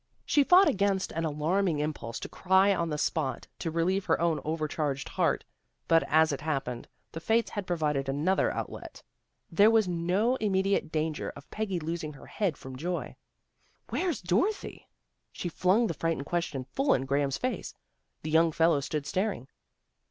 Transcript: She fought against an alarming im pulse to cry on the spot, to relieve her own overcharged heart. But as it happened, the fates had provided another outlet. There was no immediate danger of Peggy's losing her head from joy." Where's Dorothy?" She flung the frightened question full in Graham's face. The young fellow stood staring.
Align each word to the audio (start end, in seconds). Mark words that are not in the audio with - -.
She 0.25 0.43
fought 0.43 0.67
against 0.67 1.11
an 1.11 1.25
alarming 1.25 1.77
im 1.79 1.93
pulse 1.93 2.19
to 2.21 2.27
cry 2.27 2.73
on 2.73 2.89
the 2.89 2.97
spot, 2.97 3.45
to 3.59 3.69
relieve 3.69 4.05
her 4.05 4.19
own 4.19 4.41
overcharged 4.43 5.09
heart. 5.09 5.45
But 5.87 6.01
as 6.07 6.31
it 6.31 6.41
happened, 6.41 6.87
the 7.11 7.19
fates 7.19 7.51
had 7.51 7.67
provided 7.67 8.09
another 8.09 8.49
outlet. 8.51 9.03
There 9.51 9.69
was 9.69 9.87
no 9.87 10.37
immediate 10.37 10.91
danger 10.91 11.29
of 11.35 11.51
Peggy's 11.51 11.83
losing 11.83 12.13
her 12.13 12.25
head 12.25 12.57
from 12.57 12.77
joy." 12.77 13.15
Where's 13.91 14.21
Dorothy?" 14.21 14.89
She 15.31 15.49
flung 15.49 15.85
the 15.85 15.93
frightened 15.93 16.25
question 16.25 16.63
full 16.71 16.95
in 16.95 17.05
Graham's 17.05 17.37
face. 17.37 17.75
The 18.23 18.31
young 18.31 18.51
fellow 18.51 18.79
stood 18.79 19.05
staring. 19.05 19.49